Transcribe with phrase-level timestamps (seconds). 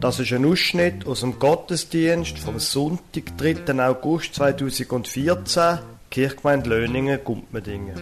[0.00, 3.84] Das ist ein Ausschnitt aus dem Gottesdienst vom Sonntag, 3.
[3.84, 8.00] August 2014, Kirchgemeinde Löningen, Gumpmendingen.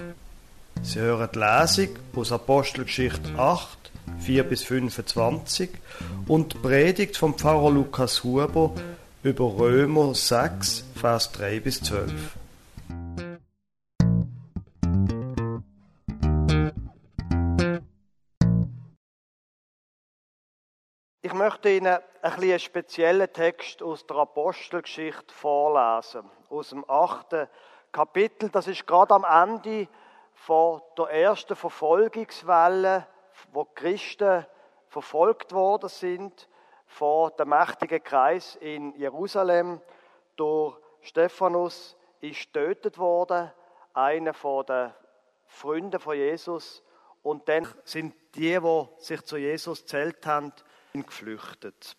[0.82, 3.78] Sie hören die Lesung aus Apostelgeschichte 8,
[4.18, 5.70] 4 bis 25
[6.28, 8.72] und die Predigt vom Pfarrer Lukas Huber
[9.22, 12.12] über Römer 6, Vers 3 bis 12.
[21.56, 27.48] möchte Ihnen ein einen speziellen Text aus der Apostelgeschichte vorlesen, aus dem achten
[27.92, 28.50] Kapitel.
[28.50, 29.88] Das ist gerade am Ende
[30.34, 33.06] von der ersten Verfolgungswelle,
[33.52, 34.44] wo die Christen
[34.88, 36.46] verfolgt worden sind,
[36.88, 39.80] von dem mächtigen Kreis in Jerusalem
[40.36, 43.50] durch Stephanus ist getötet worden,
[43.94, 44.92] einer von den
[45.46, 46.82] Freunden von Jesus.
[47.22, 50.52] Und dann sind die, die sich zu Jesus zählt haben,
[51.04, 51.96] geflüchtet.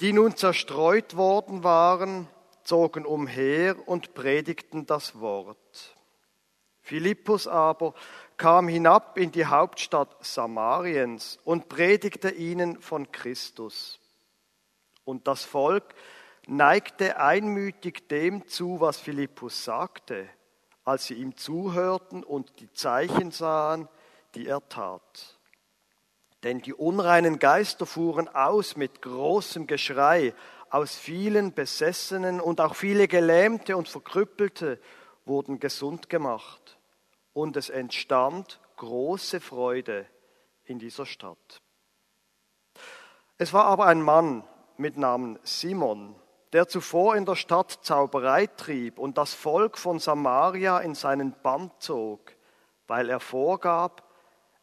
[0.00, 2.28] Die nun zerstreut worden waren,
[2.62, 5.96] zogen umher und predigten das Wort.
[6.80, 7.94] Philippus aber
[8.36, 13.98] kam hinab in die Hauptstadt Samariens und predigte ihnen von Christus.
[15.04, 15.94] Und das Volk
[16.46, 20.28] neigte einmütig dem zu, was Philippus sagte,
[20.84, 23.88] als sie ihm zuhörten und die Zeichen sahen,
[24.34, 25.35] die er tat.
[26.42, 30.34] Denn die unreinen Geister fuhren aus mit großem Geschrei,
[30.70, 34.78] aus vielen Besessenen und auch viele Gelähmte und Verkrüppelte
[35.24, 36.78] wurden gesund gemacht.
[37.32, 40.06] Und es entstand große Freude
[40.64, 41.62] in dieser Stadt.
[43.38, 44.44] Es war aber ein Mann
[44.76, 46.14] mit Namen Simon,
[46.52, 51.70] der zuvor in der Stadt Zauberei trieb und das Volk von Samaria in seinen Bann
[51.78, 52.32] zog,
[52.86, 54.02] weil er vorgab,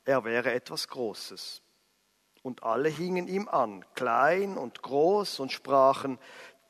[0.05, 1.62] er wäre etwas Großes.
[2.43, 6.19] Und alle hingen ihm an, klein und groß, und sprachen,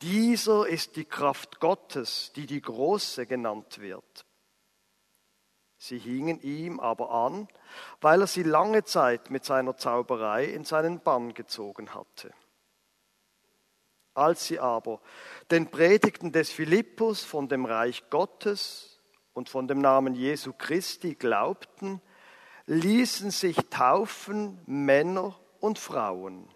[0.00, 4.24] dieser ist die Kraft Gottes, die die Große genannt wird.
[5.76, 7.48] Sie hingen ihm aber an,
[8.00, 12.32] weil er sie lange Zeit mit seiner Zauberei in seinen Bann gezogen hatte.
[14.14, 15.00] Als sie aber
[15.50, 19.00] den Predigten des Philippus von dem Reich Gottes
[19.32, 22.00] und von dem Namen Jesu Christi glaubten,
[22.66, 26.46] ließen sich taufen Männer und Frauen.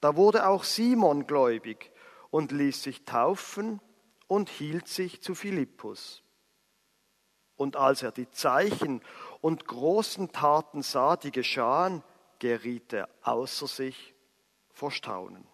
[0.00, 1.90] Da wurde auch Simon gläubig
[2.30, 3.80] und ließ sich taufen
[4.26, 6.22] und hielt sich zu Philippus.
[7.56, 9.00] Und als er die Zeichen
[9.40, 12.02] und großen Taten sah, die geschahen,
[12.38, 14.14] geriet er außer sich
[14.74, 15.46] vor Staunen.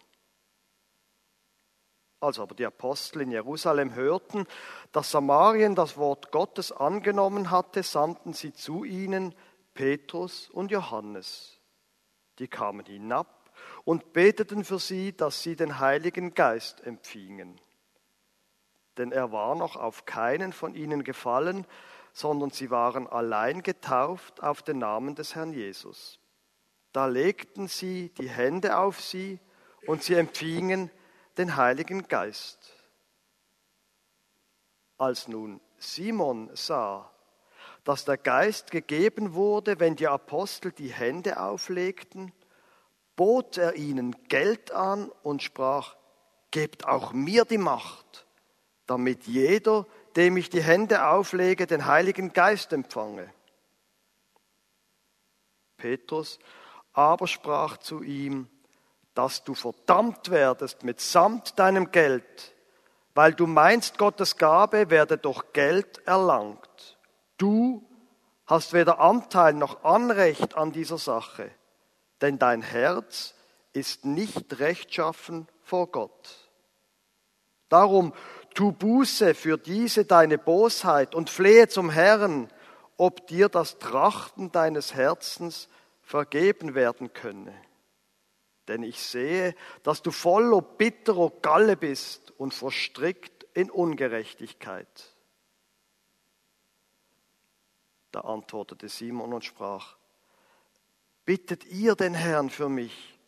[2.19, 4.45] Als aber die Apostel in Jerusalem hörten,
[4.91, 9.33] dass Samarien das Wort Gottes angenommen hatte, sandten sie zu ihnen
[9.73, 11.58] Petrus und Johannes
[12.39, 13.51] die kamen hinab
[13.83, 17.59] und beteten für sie, dass sie den Heiligen Geist empfingen.
[18.97, 21.65] Denn er war noch auf keinen von ihnen gefallen,
[22.13, 26.19] sondern sie waren allein getauft auf den Namen des Herrn Jesus.
[26.91, 29.39] Da legten sie die Hände auf sie
[29.85, 30.89] und sie empfingen
[31.37, 32.73] den Heiligen Geist.
[34.97, 37.09] Als nun Simon sah,
[37.83, 42.31] dass der Geist gegeben wurde, wenn die Apostel die Hände auflegten,
[43.15, 45.95] bot er ihnen Geld an und sprach,
[46.51, 48.25] gebt auch mir die Macht,
[48.85, 49.85] damit jeder,
[50.15, 53.31] dem ich die Hände auflege, den Heiligen Geist empfange.
[55.77, 56.39] Petrus
[56.93, 58.49] aber sprach zu ihm,
[59.13, 62.53] dass du verdammt werdest mitsamt deinem Geld,
[63.15, 66.97] weil du meinst, Gottes Gabe werde durch Geld erlangt.
[67.39, 67.83] Du
[68.45, 71.49] hast weder Anteil noch Anrecht an dieser Sache,
[72.21, 73.33] denn dein Herz
[73.73, 76.51] ist nicht rechtschaffen vor Gott.
[77.69, 78.13] Darum
[78.55, 82.51] tu Buße für diese deine Bosheit und flehe zum Herrn,
[82.97, 85.69] ob dir das Trachten deines Herzens
[86.01, 87.53] vergeben werden könne.
[88.67, 95.15] Denn ich sehe, dass du voller bitterer Galle bist und verstrickt in Ungerechtigkeit.
[98.11, 99.95] Da antwortete Simon und sprach,
[101.25, 103.19] bittet ihr den Herrn für mich,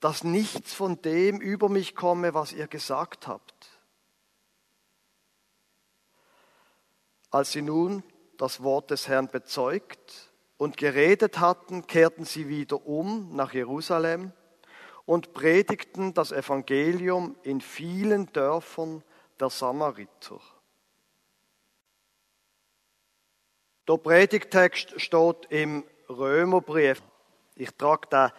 [0.00, 3.80] dass nichts von dem über mich komme, was ihr gesagt habt.
[7.30, 8.02] Als sie nun
[8.38, 14.32] das Wort des Herrn bezeugt und geredet hatten, kehrten sie wieder um nach Jerusalem
[15.04, 19.04] und predigten das Evangelium in vielen Dörfern
[19.38, 20.40] der Samariter.
[23.88, 27.02] Der Predigtext steht im Römerbrief.
[27.56, 28.30] Ich trage den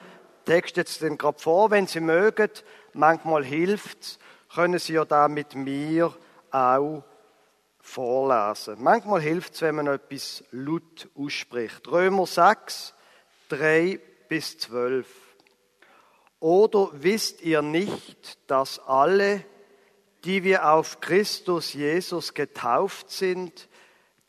[0.45, 2.49] Text jetzt den gerade vor, wenn Sie mögen.
[2.93, 4.19] Manchmal hilft
[4.53, 6.13] können Sie ja da mit mir
[6.51, 7.03] auch
[7.79, 8.77] vorlesen.
[8.79, 11.87] Manchmal hilft es, wenn man etwas laut ausspricht.
[11.87, 12.93] Römer 6,
[13.49, 15.07] 3 bis 12.
[16.39, 19.43] Oder wisst ihr nicht, dass alle,
[20.23, 23.67] die wir auf Christus Jesus getauft sind,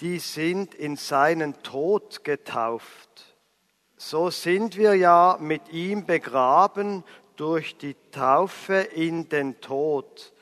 [0.02, 3.37] die sind in seinen Tod getauft.
[3.96, 7.04] So sind wir ja mit ihm begraben
[7.37, 10.32] durch die Taufe in den Tod,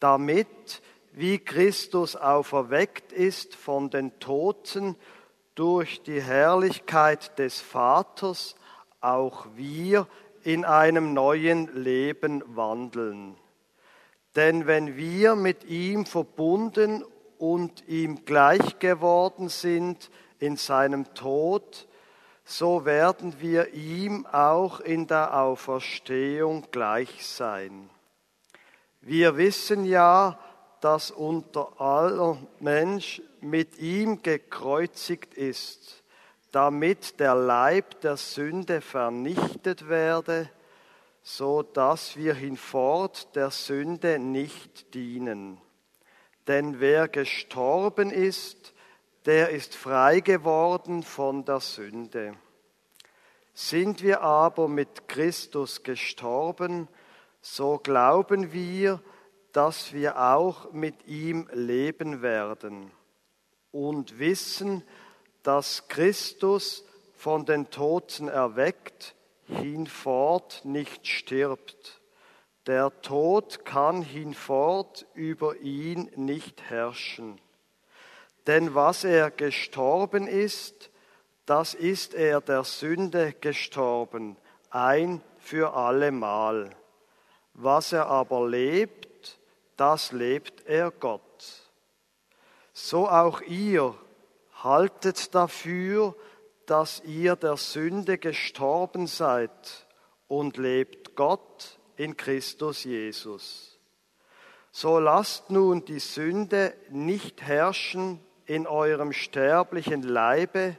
[0.00, 0.82] damit,
[1.12, 4.96] wie Christus auferweckt ist von den Toten
[5.54, 8.54] durch die Herrlichkeit des Vaters,
[9.00, 10.06] auch wir
[10.44, 13.38] in einem neuen Leben wandeln.
[14.34, 17.02] Denn wenn wir mit ihm verbunden
[17.38, 21.86] und ihm gleich geworden sind in seinem Tod,
[22.44, 27.90] so werden wir ihm auch in der Auferstehung gleich sein.
[29.00, 30.38] Wir wissen ja,
[30.80, 36.04] dass unter aller Mensch mit ihm gekreuzigt ist,
[36.52, 40.50] damit der Leib der Sünde vernichtet werde,
[41.22, 45.60] so dass wir hinfort der Sünde nicht dienen.
[46.46, 48.74] Denn wer gestorben ist,
[49.24, 52.34] der ist frei geworden von der Sünde.
[53.54, 56.88] Sind wir aber mit Christus gestorben,
[57.40, 59.00] so glauben wir,
[59.52, 62.90] dass wir auch mit ihm leben werden
[63.72, 64.82] und wissen,
[65.42, 66.84] dass Christus
[67.16, 69.14] von den Toten erweckt
[69.48, 72.00] hinfort nicht stirbt.
[72.66, 77.40] Der Tod kann hinfort über ihn nicht herrschen.
[78.48, 80.90] Denn was er gestorben ist,
[81.46, 84.36] das ist er der Sünde gestorben,
[84.70, 86.70] ein für allemal.
[87.54, 89.38] Was er aber lebt,
[89.76, 91.22] das lebt er Gott.
[92.72, 93.94] So auch ihr
[94.62, 96.16] haltet dafür,
[96.66, 99.86] dass ihr der Sünde gestorben seid
[100.26, 103.78] und lebt Gott in Christus Jesus.
[104.70, 110.76] So lasst nun die Sünde nicht herrschen in eurem sterblichen Leibe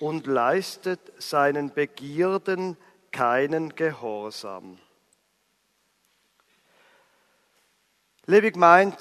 [0.00, 2.76] und leistet seinen Begierden
[3.12, 4.78] keinen Gehorsam.
[8.26, 8.96] Liebe Gemeinde,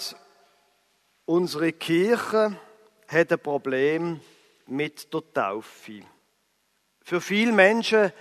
[1.25, 2.59] unsere Kirche
[3.07, 4.21] hat ein Problem
[4.67, 6.01] mit der Taufe.
[7.01, 8.11] Für viele Menschen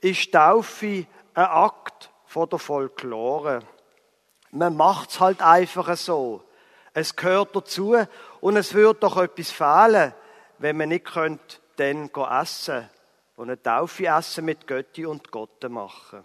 [0.00, 3.60] ist Taufe ein Akt von der Folklore.
[4.52, 6.42] Man macht es halt einfach so.
[6.94, 7.94] Es gehört dazu
[8.40, 10.14] und es würde doch etwas fehlen,
[10.56, 12.08] wenn man nicht könnte dann
[12.40, 12.88] essen
[13.36, 16.24] und eine Taufe essen mit Götti und Gott machen.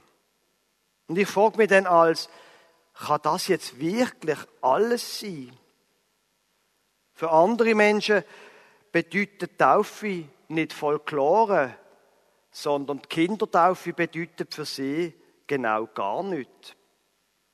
[1.08, 2.30] Und ich frage mich dann als,
[2.94, 5.52] kann das jetzt wirklich alles sein?
[7.16, 8.24] Für andere Menschen
[8.94, 11.76] bedeutet Taufe nicht Folklore,
[12.50, 15.14] sondern die Kindertaufe bedeutet für sie
[15.48, 16.76] genau gar nichts.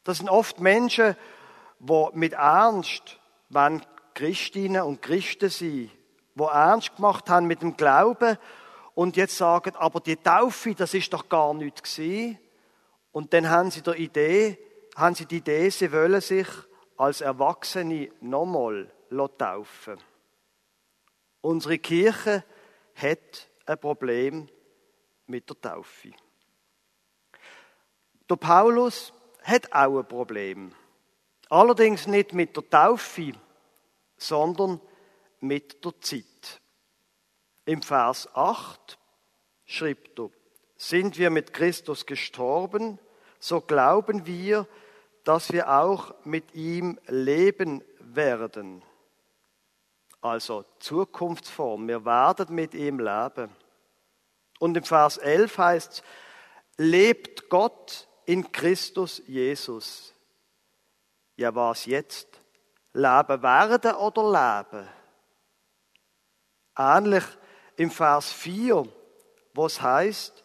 [0.04, 1.16] Das sind oft Menschen,
[1.80, 3.20] die mit Ernst,
[3.50, 3.82] wenn
[4.14, 5.92] Christinnen und Christen sind,
[6.36, 8.38] die ernst gemacht haben mit dem Glauben
[8.96, 12.40] und jetzt sagen, aber die Taufe, das ist doch gar nichts gewesen.
[13.12, 14.58] Und dann haben sie die Idee,
[14.96, 16.48] haben sie die Idee, sie wollen sich
[16.98, 18.92] als Erwachsene nochmal
[19.38, 19.98] taufen.
[21.42, 22.44] Unsere Kirche
[22.96, 24.50] hat ein Problem
[25.28, 26.12] mit der Taufe.
[28.34, 29.14] Der Paulus
[29.44, 30.72] hat auch ein Problem.
[31.52, 33.34] Allerdings nicht mit der Taufe,
[34.18, 34.82] sondern
[35.40, 36.60] mit der Zeit.
[37.66, 38.98] Im Vers 8
[39.66, 40.32] schreibt er,
[40.78, 42.98] sind wir mit Christus gestorben,
[43.38, 44.68] so glauben wir,
[45.26, 48.82] dass wir auch mit ihm leben werden.
[50.22, 53.56] Also Zukunftsform, wir werden mit ihm leben.
[54.58, 56.04] Und im Vers 11 heißt es,
[56.78, 60.14] lebt Gott in Christus Jesus.
[61.36, 62.28] Ja, was jetzt?
[62.94, 64.24] Leben werden oder
[64.64, 64.88] leben?
[66.76, 67.24] Ähnlich
[67.78, 68.88] im Vers 4,
[69.54, 70.44] wo es heißt,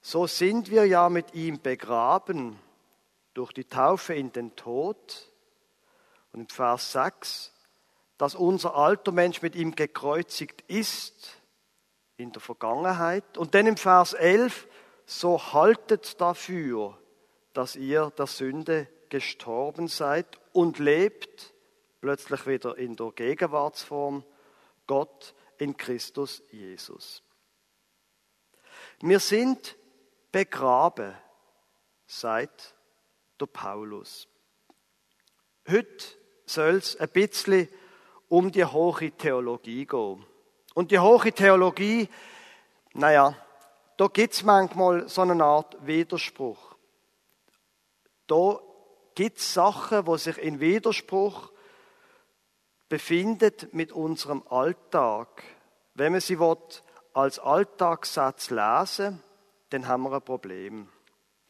[0.00, 2.58] so sind wir ja mit ihm begraben
[3.34, 5.30] durch die Taufe in den Tod.
[6.32, 7.52] Und im Vers 6,
[8.16, 11.36] dass unser alter Mensch mit ihm gekreuzigt ist
[12.16, 13.36] in der Vergangenheit.
[13.36, 14.68] Und dann im Vers 11,
[15.10, 16.96] so haltet dafür,
[17.52, 21.52] dass ihr der Sünde gestorben seid und lebt,
[22.00, 24.24] plötzlich wieder in der Gegenwartsform,
[24.86, 27.24] Gott in Christus Jesus.
[29.00, 29.76] Wir sind
[30.30, 31.12] begraben,
[32.06, 32.76] sagt
[33.40, 34.28] der Paulus.
[35.68, 36.04] Heute
[36.46, 37.68] soll es ein bisschen
[38.28, 40.24] um die hohe Theologie gehen.
[40.74, 42.08] Und die hohe Theologie,
[42.92, 43.34] naja,
[44.00, 46.74] da gibt es manchmal so eine Art Widerspruch.
[48.26, 48.58] Da
[49.14, 51.52] gibt es Sachen, wo sich in Widerspruch
[52.88, 55.42] befindet mit unserem Alltag.
[55.92, 56.38] Wenn man sie
[57.12, 59.22] als Alltagssatz lesen
[59.68, 60.88] dann haben wir ein Problem.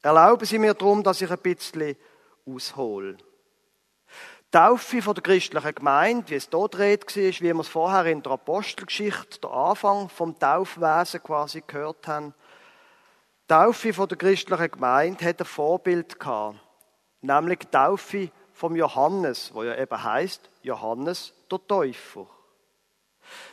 [0.02, 1.96] Erlauben Sie mir darum, dass ich ein bisschen
[2.44, 3.16] aushole.
[4.52, 8.20] Taufe von der christlichen Gemeinde, wie es dort dreht war, wie wir es vorher in
[8.20, 12.34] der Apostelgeschichte, der Anfang vom Taufwesen quasi gehört haben.
[13.46, 16.58] Taufe von der christlichen Gemeinde hat ein Vorbild gehabt,
[17.20, 22.26] nämlich Taufe vom Johannes, wo ja eben heißt Johannes der Täufer.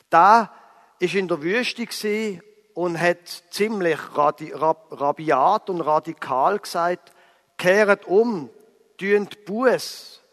[0.09, 0.51] Da
[0.97, 2.41] ist in der Wüste
[2.73, 7.11] und hat ziemlich rabiat und radikal gesagt,
[7.55, 8.49] kehret um,
[8.97, 10.23] tünt Buß.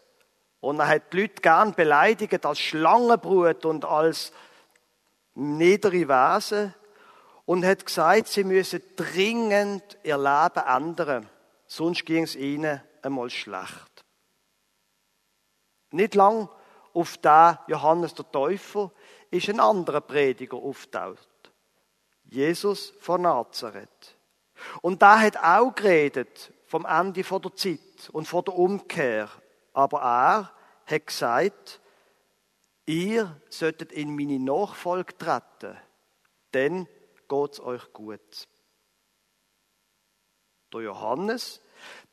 [0.65, 4.33] Und er hat die Leute gern beleidigt als Schlangenbrut und als
[5.35, 6.73] niedere Wesen
[7.45, 11.29] und hat gesagt, sie müssen dringend ihr Leben ändern,
[11.67, 14.03] sonst ging es ihnen einmal schlecht.
[15.91, 16.49] Nicht lang
[16.95, 18.91] auf da Johannes der Täufer
[19.29, 21.29] ist ein anderer Prediger auftaucht.
[22.23, 24.17] Jesus von Nazareth.
[24.81, 29.29] Und da hat auch geredet vom Ende der Zeit und von der Umkehr.
[29.75, 30.51] Aber er
[30.85, 31.81] hat gesagt,
[32.85, 35.77] ihr solltet in meine Nachfolge treten,
[36.51, 36.87] dann
[37.27, 38.47] geht's euch gut.
[40.73, 41.61] Der Johannes,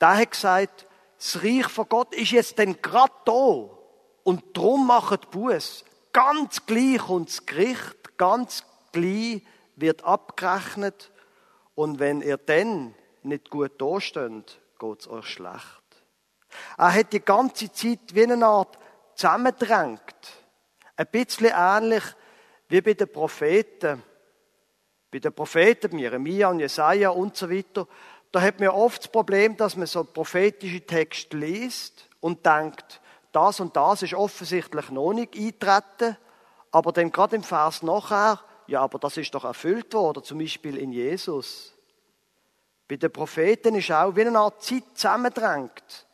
[0.00, 3.68] der hat gesagt, das Reich von Gott ist jetzt denn gerade da.
[4.24, 5.84] Und drum macht Buß.
[6.12, 9.42] Ganz gleich und das Gericht, ganz gleich
[9.76, 11.12] wird abgerechnet.
[11.76, 15.81] Und wenn ihr dann nicht gut dasteht, geht's euch schlecht.
[16.78, 18.78] Er hat die ganze Zeit wie eine Art
[19.14, 20.00] zusammendrängt.
[20.96, 22.02] Ein bisschen ähnlich
[22.68, 24.02] wie bei den Propheten.
[25.10, 27.86] Bei den Propheten, Jeremia und Jesaja und so weiter,
[28.30, 33.60] da hat man oft das Problem, dass man so prophetische Texte liest und denkt, das
[33.60, 36.16] und das ist offensichtlich noch nicht eintreten,
[36.70, 40.78] aber dann gerade im Vers nachher, ja, aber das ist doch erfüllt worden, zum Beispiel
[40.78, 41.74] in Jesus.
[42.88, 46.06] Bei den Propheten ist auch wie eine Art Zeit zusammendrängt.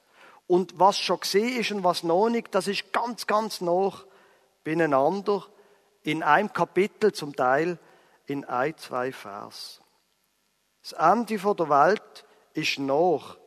[0.49, 4.07] Und was schon gesehen ist und was noch nicht, das ist ganz, ganz noch
[4.65, 5.47] beieinander
[6.03, 7.79] in einem Kapitel zum Teil
[8.27, 9.81] in ein, zwei Vers.
[10.83, 12.25] Das Ende der Welt
[12.55, 13.39] ist noch,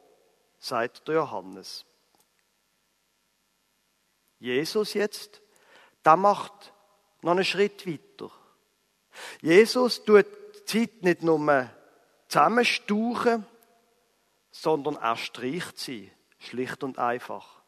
[0.59, 1.85] sagt der Johannes.
[4.37, 5.41] Jesus jetzt,
[6.03, 6.73] da macht
[7.21, 8.31] noch einen Schritt weiter.
[9.41, 11.69] Jesus tut die Zeit nicht nur
[12.27, 13.45] zusammenstauchen,
[14.51, 17.61] sondern er streicht sie, schlicht und einfach.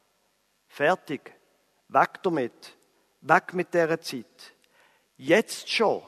[0.68, 1.34] Fertig.
[1.88, 2.78] Weg damit.
[3.22, 4.54] Weg mit der Zeit.
[5.18, 6.04] Jetzt schon.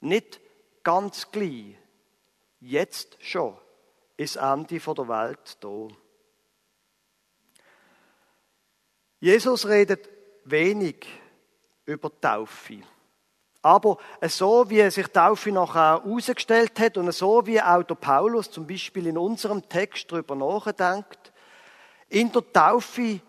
[0.00, 0.40] Nicht
[0.82, 1.76] ganz gleich
[2.64, 3.56] jetzt schon
[4.16, 5.88] ist Ende der Welt da.
[9.20, 10.08] Jesus redet
[10.44, 11.06] wenig
[11.86, 12.82] über Taufe.
[13.64, 18.66] Aber so wie sich Taufe nachher herausgestellt hat und so wie auch der Paulus zum
[18.66, 21.32] Beispiel in unserem Text darüber nachdenkt,
[22.10, 23.20] in der Taufe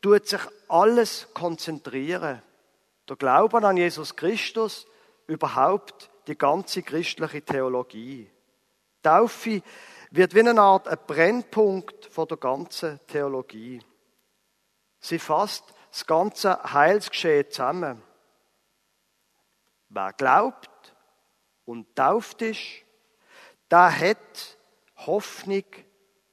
[0.00, 2.40] tut sich alles konzentrieren.
[3.08, 4.86] Der Glauben an Jesus Christus,
[5.26, 8.30] überhaupt die ganze christliche Theologie.
[9.02, 9.60] Taufe
[10.12, 13.82] wird wie eine Art ein Brennpunkt von der ganzen Theologie.
[15.00, 18.02] Sie fasst das ganze Heilsgeschehen zusammen.
[19.90, 20.94] Wer glaubt
[21.64, 22.60] und tauft ist,
[23.70, 24.58] der hat
[24.96, 25.64] Hoffnung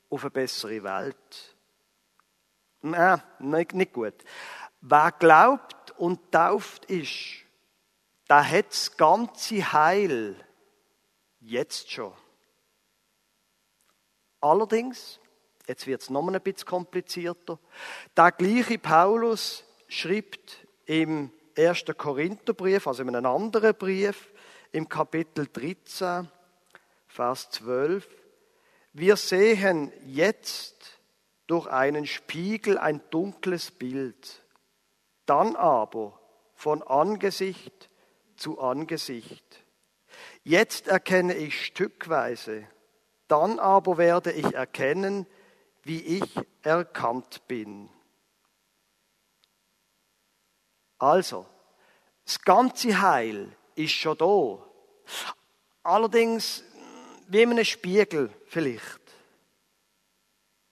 [0.10, 1.56] auf eine bessere Welt.
[2.82, 4.14] Nein, nicht gut.
[4.82, 7.46] Wer glaubt und tauft ist,
[8.30, 10.36] der hat das ganze Heil
[11.40, 12.14] jetzt schon.
[14.40, 15.20] Allerdings,
[15.68, 17.58] jetzt wird es noch ein bisschen komplizierter,
[18.16, 21.86] der gleiche Paulus schreibt im 1.
[21.98, 24.32] Korintherbrief, also in einem anderen Brief,
[24.72, 26.30] im Kapitel 13,
[27.08, 28.08] Vers 12,
[28.94, 31.00] wir sehen jetzt
[31.48, 34.44] durch einen Spiegel ein dunkles Bild,
[35.26, 36.20] dann aber
[36.54, 37.90] von Angesicht
[38.36, 39.66] zu Angesicht.
[40.44, 42.68] Jetzt erkenne ich stückweise,
[43.28, 45.26] dann aber werde ich erkennen,
[45.84, 47.90] wie ich erkannt bin.
[50.98, 51.46] Also,
[52.25, 54.63] das ganze Heil ist schon da.
[55.84, 56.63] Allerdings,
[57.27, 59.01] wie in einem Spiegel vielleicht.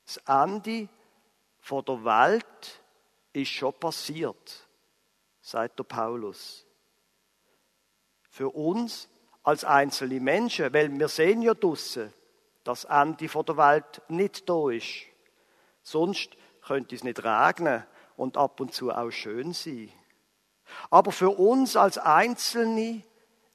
[0.06, 0.90] Das Ende
[1.60, 2.82] von der Welt
[3.34, 4.68] ist schon passiert,
[5.42, 6.66] sagt der Paulus.
[8.30, 9.08] Für uns
[9.44, 12.14] als einzelne Menschen, weil wir sehen ja draussen,
[12.64, 15.06] dass das Ende von der Welt nicht da ist.
[15.82, 17.86] Sonst könnte es nicht regnen
[18.18, 19.92] und ab und zu auch schön sein.
[20.90, 23.04] Aber für uns als Einzelne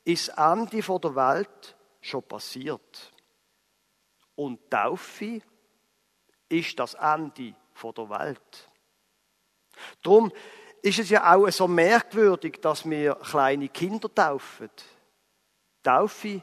[0.05, 3.13] ist Ende von der Welt schon passiert.
[4.35, 5.43] Und Taufe
[6.49, 8.71] ist das Ende von der Welt.
[10.03, 10.33] Darum
[10.83, 14.71] ist es ja auch so merkwürdig, dass wir kleine Kinder taufen.
[15.83, 16.43] Taufe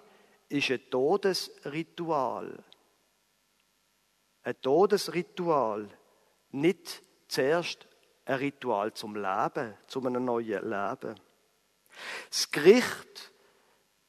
[0.50, 2.64] ist ein Todesritual.
[4.44, 5.90] Ein Todesritual.
[6.52, 7.87] Nicht zuerst
[8.28, 11.16] ein Ritual zum Leben, zu einem neuen Leben.
[12.30, 13.32] Das Gericht,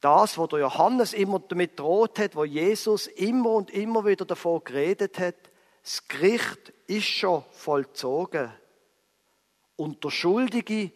[0.00, 4.62] das, wo der Johannes immer damit droht hat, wo Jesus immer und immer wieder davon
[4.64, 5.36] geredet hat,
[5.82, 8.52] das Gericht ist schon vollzogen.
[9.76, 10.92] Und der Schuldige,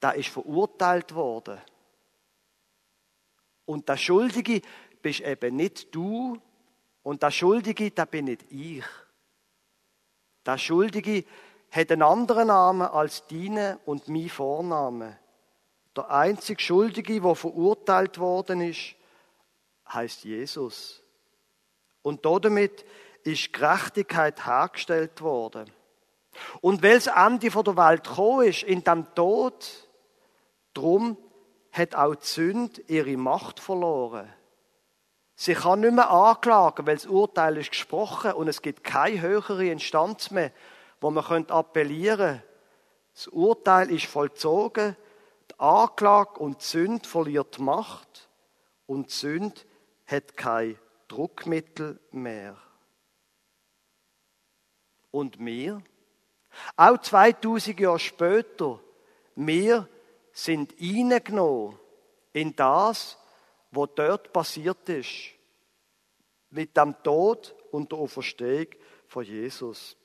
[0.00, 1.60] der ist verurteilt worden.
[3.66, 4.62] Und der Schuldige
[5.02, 6.40] bist eben nicht du
[7.02, 8.84] und der Schuldige, der bin nicht ich.
[10.46, 11.24] Der Schuldige
[11.70, 15.18] hat einen anderen Namen als deine und mein Vorname.
[15.96, 18.94] Der einzige Schuldige, der verurteilt worden ist,
[19.92, 21.02] heißt Jesus.
[22.02, 22.84] Und damit
[23.24, 25.70] ist Gerechtigkeit hergestellt worden.
[26.60, 29.88] Und weil das Ende der Welt gekommen ist, in dem Tod,
[30.72, 31.16] drum
[31.72, 34.32] hat auch die Sünde ihre Macht verloren.
[35.34, 39.66] Sie kann nicht mehr anklagen, weil das Urteil ist gesprochen und es gibt keine höhere
[39.66, 40.52] Instanz mehr,
[41.00, 42.48] wo man appellieren könnte.
[43.14, 44.96] Das Urteil ist vollzogen,
[45.50, 48.28] die Anklage und die Sünde verliert Macht
[48.86, 49.60] und die Sünde
[50.06, 50.78] hat kein
[51.08, 52.56] Druckmittel mehr.
[55.10, 55.82] Und wir?
[56.76, 58.80] Auch 2000 Jahre später,
[59.34, 59.88] wir
[60.32, 61.78] sind eingenommen
[62.32, 63.18] in das,
[63.70, 65.30] was dort passiert ist.
[66.50, 68.68] Mit dem Tod und der Auferstehung
[69.06, 69.97] von Jesus.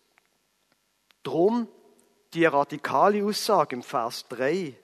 [1.23, 1.67] Drum
[2.33, 4.75] die radikale Aussage im Vers 3.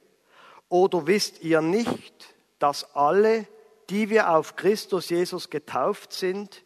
[0.70, 3.48] Oder wisst ihr nicht, dass alle,
[3.90, 6.64] die wir auf Christus Jesus getauft sind,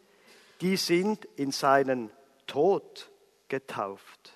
[0.60, 2.10] die sind in seinen
[2.46, 3.10] Tod
[3.48, 4.32] getauft.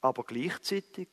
[0.00, 1.08] Aber gleichzeitig,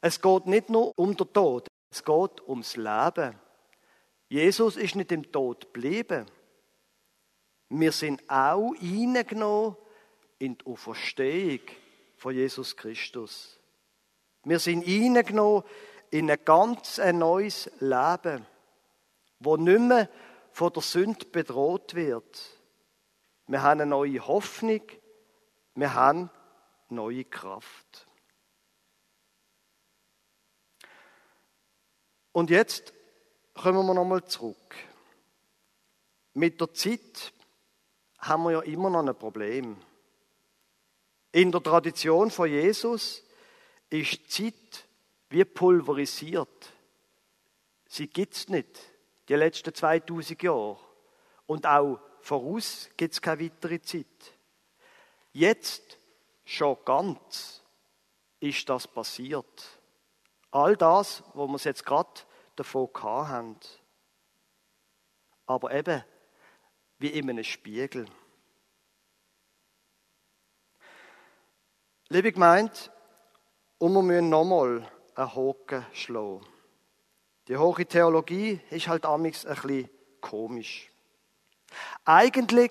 [0.00, 3.38] es geht nicht nur um den Tod, es geht ums Leben.
[4.28, 6.26] Jesus ist nicht im Tod geblieben.
[7.68, 9.76] Wir sind auch eingenommen
[10.42, 11.60] in die Auferstehung
[12.16, 13.60] von Jesus Christus.
[14.42, 15.62] Wir sind eingenommen
[16.10, 18.44] in ein ganz neues Leben,
[19.38, 20.08] wo nicht mehr
[20.50, 22.58] von der Sünde bedroht wird.
[23.46, 24.82] Wir haben eine neue Hoffnung,
[25.76, 26.28] wir haben
[26.88, 28.08] neue Kraft.
[32.32, 32.92] Und jetzt
[33.54, 34.74] kommen wir nochmal zurück.
[36.34, 37.32] Mit der Zeit
[38.18, 39.76] haben wir ja immer noch ein Problem.
[41.32, 43.22] In der Tradition von Jesus
[43.88, 44.86] ist Zeit
[45.30, 46.72] wie pulverisiert.
[47.86, 48.78] Sie gibt es nicht,
[49.28, 50.78] die letzten 2000 Jahre.
[51.46, 54.06] Und auch voraus gibt es keine weitere Zeit.
[55.32, 55.98] Jetzt
[56.44, 57.62] schon ganz
[58.40, 59.80] ist das passiert.
[60.50, 62.20] All das, wo wir jetzt gerade
[62.56, 63.56] davon haben.
[65.46, 66.04] Aber eben
[66.98, 68.06] wie in einem Spiegel.
[72.12, 72.74] Liebe Gemeinde,
[73.78, 76.46] und wir müssen nochmal einen Haken schlagen.
[77.48, 79.88] Die hohe Theologie ist halt amigs ein bisschen
[80.20, 80.92] komisch.
[82.04, 82.70] Eigentlich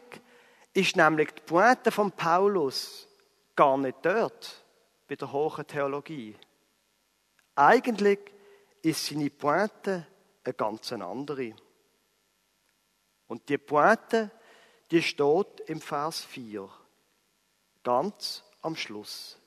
[0.73, 3.07] ist nämlich die Pointe von Paulus
[3.55, 4.63] gar nicht dort,
[5.07, 6.35] bei der hohen Theologie.
[7.55, 8.19] Eigentlich
[8.83, 10.05] ist seine Pointe
[10.43, 11.55] eine ganz andere.
[13.25, 14.29] Und die Pointe,
[14.91, 16.69] die steht im Vers 4,
[17.81, 19.37] ganz am Schluss.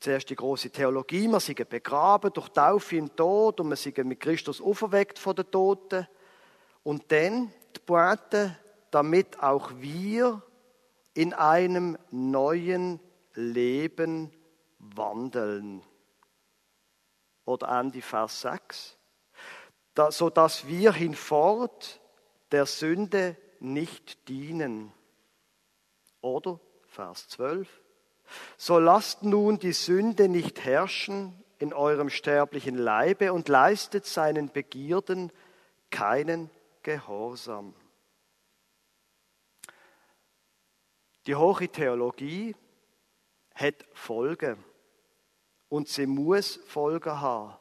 [0.00, 4.18] Zuerst die große Theologie, wir sind begraben durch Taufe im Tod und wir sind mit
[4.18, 6.08] Christus auferweckt von den Toten.
[6.82, 8.58] Und dann die Pointe,
[8.90, 10.42] damit auch wir
[11.14, 12.98] in einem neuen
[13.34, 14.32] Leben
[14.80, 15.82] wandeln.
[17.44, 18.98] Oder Ende Vers 6.
[19.94, 22.00] Da, so dass wir hinfort
[22.50, 24.92] der Sünde nicht dienen.
[26.20, 26.58] Oder
[26.92, 27.68] Vers 12.
[28.58, 35.32] So lasst nun die Sünde nicht herrschen in eurem sterblichen Leibe und leistet seinen Begierden
[35.90, 36.50] keinen
[36.82, 37.74] Gehorsam.
[41.26, 42.54] Die hohe Theologie
[43.54, 44.62] hat Folgen
[45.70, 47.56] und sie muss Folgen haben.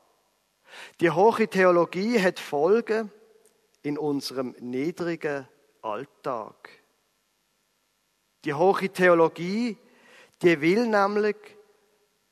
[0.99, 3.09] Die hohe Theologie hat Folgen
[3.81, 5.47] in unserem niedrigen
[5.81, 6.80] Alltag.
[8.43, 9.77] Die hohe Theologie,
[10.41, 11.37] die will nämlich,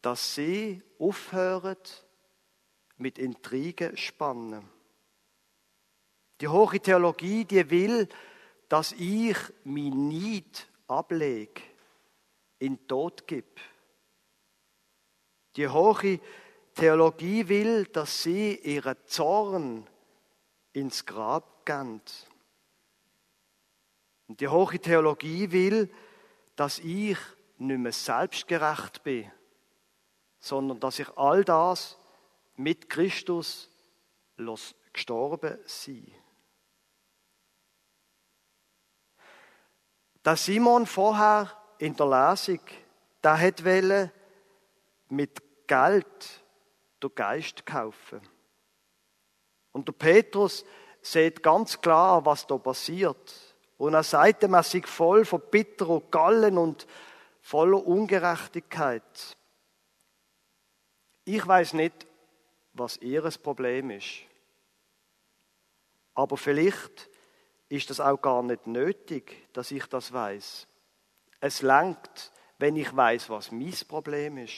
[0.02, 1.78] dass sie aufhören
[2.98, 4.67] mit Intrigen spannen.
[6.41, 8.08] Die hohe Theologie, die will,
[8.69, 11.62] dass ich mein Neid ablege,
[12.60, 13.48] in den Tod gebe.
[15.56, 16.19] Die hohe
[16.74, 19.88] Theologie will, dass sie ihren Zorn
[20.74, 22.02] ins Grab gehen.
[24.30, 25.92] Und die hohe Theologie will,
[26.56, 27.18] dass ich
[27.58, 29.30] nicht mehr selbstgerecht bin,
[30.39, 31.98] sondern dass ich all das
[32.56, 33.70] mit Christus
[34.38, 36.04] los gestorben sei.
[40.24, 42.60] Der Simon vorher in der Lesung,
[43.24, 43.63] der hat
[45.10, 46.44] mit Geld
[47.02, 48.22] den Geist kaufen.
[49.72, 50.63] Und der Petrus
[51.02, 53.48] sieht ganz klar, was da passiert.
[53.80, 56.86] Und er sagt ihm, er sei voll von bitterer Gallen und
[57.42, 59.38] voller Ungerechtigkeit.
[61.24, 62.06] Ich weiß nicht,
[62.74, 64.26] was ihres Problem ist.
[66.13, 67.10] Aber vielleicht
[67.70, 70.68] ist das auch gar nicht nötig, dass ich das weiß.
[71.39, 74.58] Es langt, wenn ich weiß, was mein Problem ist.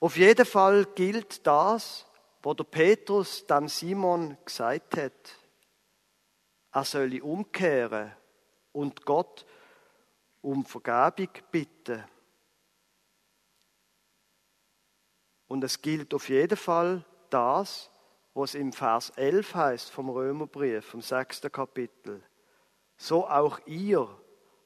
[0.00, 2.06] Auf jeden Fall gilt das,
[2.42, 5.12] wo der Petrus dem Simon gesagt hat.
[6.72, 8.12] Er solle umkehren
[8.72, 9.46] und Gott
[10.42, 12.04] um Vergebung bitten.
[15.48, 17.90] Und es gilt auf jeden Fall das,
[18.34, 22.22] was im Vers 11 heißt vom Römerbrief, vom sechsten Kapitel.
[22.96, 24.08] So auch ihr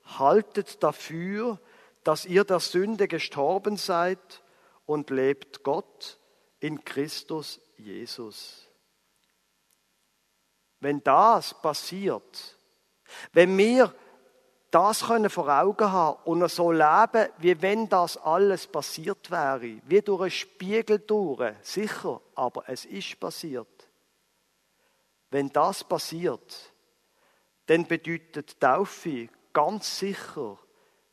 [0.05, 1.61] haltet dafür,
[2.05, 4.43] dass ihr der Sünde gestorben seid
[4.87, 6.19] und lebt Gott
[6.59, 8.69] in Christus Jesus.
[10.83, 12.59] Wenn das passiert,
[13.33, 13.95] wenn wir
[14.73, 20.03] das können vor Augen haben und so leben, wie wenn das alles passiert wäre, wie
[20.03, 23.69] durch einen Spiegel durch, sicher, aber es ist passiert.
[25.31, 26.73] Wenn das passiert,
[27.67, 30.59] dann bedeutet Taufe ganz sicher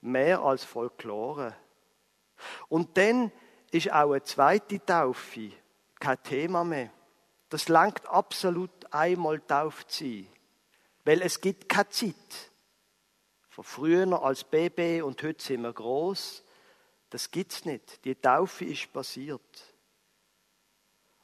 [0.02, 1.56] mehr als Folklore.
[2.70, 3.32] Und dann
[3.70, 5.52] ist auch eine zweite Taufe
[6.00, 6.90] kein Thema mehr.
[7.50, 10.28] Das langt absolut einmal tauft sein,
[11.06, 12.16] weil es gibt keine Zeit.
[13.50, 16.44] Von früher als Baby und heute sind wir groß.
[17.10, 18.06] Das gibt's nicht.
[18.06, 19.42] Die Taufe ist passiert.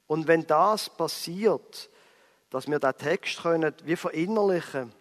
[0.08, 1.90] Und wenn das passiert,
[2.50, 4.94] dass wir den Text können wie verinnerlichen,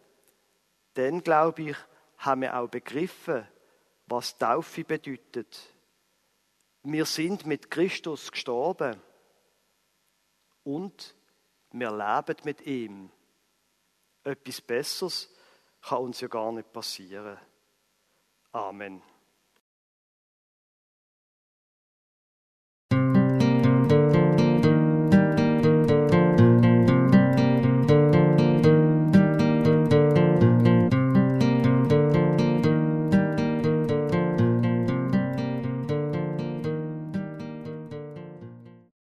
[0.94, 1.76] dann glaube ich,
[2.18, 3.46] haben wir auch begriffen,
[4.06, 5.60] was Taufe bedeutet.
[6.82, 9.00] Wir sind mit Christus gestorben
[10.64, 11.14] und
[11.74, 13.10] wir leben mit ihm.
[14.22, 15.28] Etwas Besseres
[15.82, 17.38] kann uns ja gar nicht passieren.
[18.52, 19.02] Amen.